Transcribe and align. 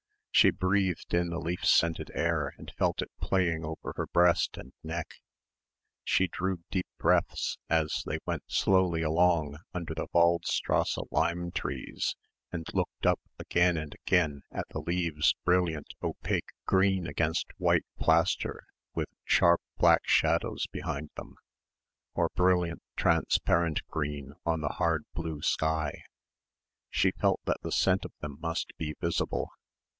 She 0.31 0.49
breathed 0.49 1.13
in 1.13 1.29
the 1.29 1.37
leaf 1.37 1.63
scented 1.63 2.09
air 2.15 2.55
and 2.57 2.73
felt 2.75 3.03
it 3.03 3.11
playing 3.21 3.63
over 3.63 3.93
her 3.97 4.07
breast 4.07 4.57
and 4.57 4.73
neck. 4.81 5.17
She 6.03 6.27
drew 6.27 6.63
deep 6.71 6.87
breaths 6.97 7.59
as 7.69 8.01
they 8.07 8.17
went 8.25 8.45
slowly 8.47 9.03
along 9.03 9.59
under 9.75 9.93
the 9.93 10.07
Waldstrasse 10.11 10.97
lime 11.11 11.51
trees 11.51 12.15
and 12.51 12.65
looked 12.73 13.05
up 13.05 13.19
again 13.37 13.77
and 13.77 13.93
again 14.07 14.41
at 14.51 14.65
the 14.69 14.79
leaves 14.79 15.35
brilliant 15.45 15.93
opaque 16.01 16.49
green 16.65 17.05
against 17.05 17.45
white 17.59 17.85
plaster 17.99 18.63
with 18.95 19.09
sharp 19.23 19.61
black 19.77 20.07
shadows 20.07 20.65
behind 20.71 21.11
them, 21.15 21.35
or 22.15 22.31
brilliant 22.33 22.81
transparent 22.95 23.85
green 23.91 24.33
on 24.47 24.61
the 24.61 24.69
hard 24.79 25.03
blue 25.13 25.43
sky. 25.43 26.01
She 26.89 27.11
felt 27.11 27.41
that 27.45 27.61
the 27.61 27.71
scent 27.71 28.03
of 28.03 28.13
them 28.21 28.39
must 28.39 28.71
be 28.79 28.95
visible. 28.99 29.51